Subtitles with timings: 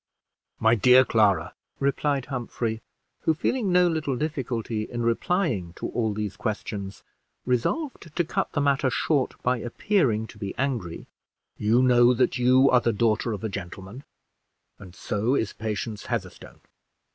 [0.59, 2.81] "My dear Clara," replied Humphrey
[3.19, 7.03] who, feeling no little difficulty in replying to all these questions,
[7.45, 11.05] resolved to cut the matter short, by appearing to be angry
[11.55, 14.03] "you know that you are the daughter of a gentleman,
[14.79, 16.61] and so is Patience Heatherstone.